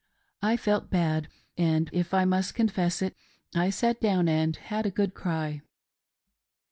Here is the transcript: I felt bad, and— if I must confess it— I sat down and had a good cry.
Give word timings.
I 0.41 0.57
felt 0.57 0.89
bad, 0.89 1.27
and— 1.59 1.87
if 1.93 2.11
I 2.11 2.25
must 2.25 2.55
confess 2.55 3.03
it— 3.03 3.15
I 3.55 3.69
sat 3.69 4.01
down 4.01 4.27
and 4.27 4.55
had 4.55 4.87
a 4.87 4.89
good 4.89 5.13
cry. 5.13 5.61